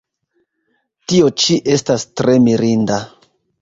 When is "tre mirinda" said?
2.19-3.03